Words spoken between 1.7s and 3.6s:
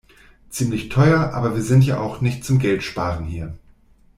ja auch nicht zum Geldsparen hier.